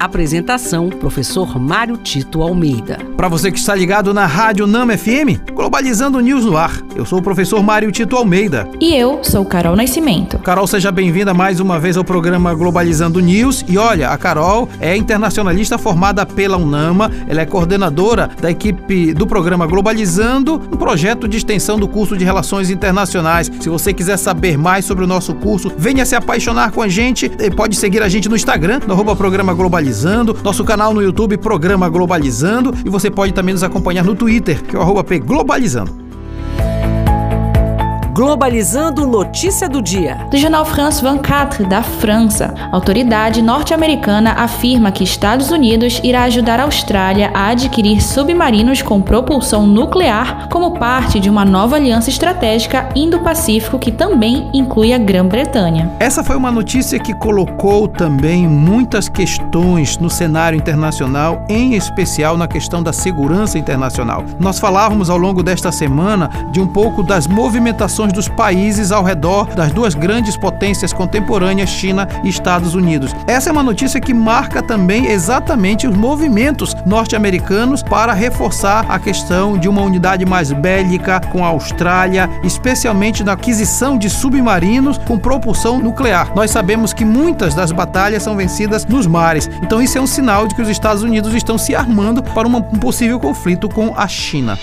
[0.00, 2.98] Apresentação: Professor Mário Tito Almeida.
[3.18, 6.80] Para você que está ligado na Rádio Nama FM, Globalizando News no ar.
[6.96, 8.66] Eu sou o professor Mário Tito Almeida.
[8.80, 10.38] E eu sou Carol Nascimento.
[10.38, 13.62] Carol, seja bem-vinda mais uma vez ao programa Globalizando News.
[13.68, 17.10] E olha, a Carol é internacionalista formada pela UNAMA.
[17.28, 22.24] Ela é coordenadora da equipe do programa Globalizando, um projeto de extensão do curso de
[22.24, 23.50] Relações Internacionais.
[23.60, 27.30] Se você quiser saber mais sobre o nosso curso, venha se apaixonar com a gente.
[27.54, 31.36] Pode seguir a gente no Instagram, no arroba programa Globalizando Globalizando, nosso canal no YouTube
[31.36, 35.18] Programa Globalizando e você pode também nos acompanhar no Twitter, que é o arroba P
[35.18, 35.99] Globalizando.
[38.12, 40.26] Globalizando Notícia do Dia.
[40.32, 42.52] Do jornal France 24, da França.
[42.58, 49.00] A autoridade norte-americana afirma que Estados Unidos irá ajudar a Austrália a adquirir submarinos com
[49.00, 55.92] propulsão nuclear como parte de uma nova aliança estratégica Indo-Pacífico que também inclui a Grã-Bretanha.
[56.00, 62.48] Essa foi uma notícia que colocou também muitas questões no cenário internacional, em especial na
[62.48, 64.24] questão da segurança internacional.
[64.40, 69.46] Nós falávamos ao longo desta semana de um pouco das movimentações dos países ao redor
[69.54, 73.14] das duas grandes potências contemporâneas, China e Estados Unidos.
[73.26, 79.58] Essa é uma notícia que marca também exatamente os movimentos norte-americanos para reforçar a questão
[79.58, 85.78] de uma unidade mais bélica com a Austrália, especialmente na aquisição de submarinos com propulsão
[85.78, 86.32] nuclear.
[86.34, 90.46] Nós sabemos que muitas das batalhas são vencidas nos mares, então isso é um sinal
[90.46, 94.58] de que os Estados Unidos estão se armando para um possível conflito com a China.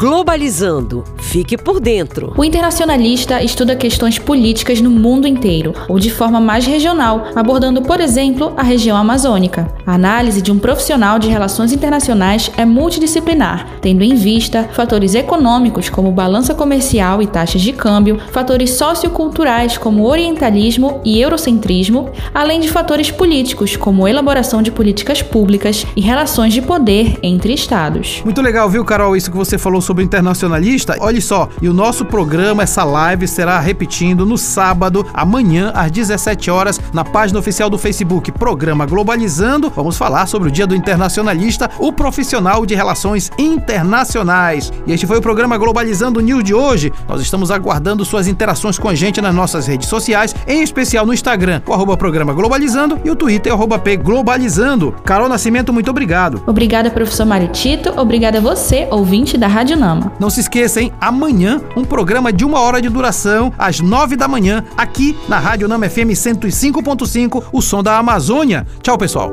[0.00, 1.04] Globalizando.
[1.18, 2.32] Fique por dentro.
[2.34, 8.00] O internacionalista estuda questões políticas no mundo inteiro, ou de forma mais regional, abordando, por
[8.00, 9.70] exemplo, a região amazônica.
[9.86, 15.90] A análise de um profissional de relações internacionais é multidisciplinar, tendo em vista fatores econômicos
[15.90, 22.70] como balança comercial e taxas de câmbio, fatores socioculturais como orientalismo e eurocentrismo, além de
[22.70, 28.22] fatores políticos como elaboração de políticas públicas e relações de poder entre estados.
[28.24, 30.96] Muito legal, viu, Carol, isso que você falou sobre internacionalista.
[31.00, 36.50] Olha só, e o nosso programa, essa live, será repetindo no sábado, amanhã, às 17
[36.50, 39.72] horas, na página oficial do Facebook, Programa Globalizando.
[39.74, 44.72] Vamos falar sobre o Dia do Internacionalista, o profissional de relações internacionais.
[44.86, 46.92] E este foi o programa Globalizando News de hoje.
[47.08, 51.14] Nós estamos aguardando suas interações com a gente nas nossas redes sociais, em especial no
[51.14, 54.94] Instagram, o arroba Programa Globalizando e o Twitter, arroba P Globalizando.
[55.04, 56.42] Carol Nascimento, muito obrigado.
[56.46, 57.92] Obrigada, professor Maritito.
[57.96, 59.76] Obrigada a você, ouvinte da Rádio
[60.18, 60.92] Não se esqueça, hein?
[61.00, 65.66] Amanhã, um programa de uma hora de duração, às nove da manhã, aqui na Rádio
[65.66, 68.66] Nama FM 105.5, o som da Amazônia.
[68.82, 69.32] Tchau, pessoal.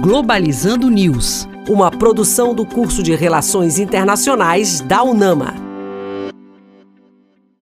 [0.00, 5.65] Globalizando News, uma produção do curso de Relações Internacionais da UNAMA.